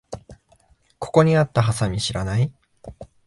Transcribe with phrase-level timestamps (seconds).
[0.97, 2.51] ここにあったハサミ知らない？